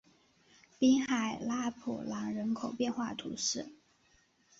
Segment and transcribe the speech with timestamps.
[0.79, 3.69] 滨海拉普兰人口变化图示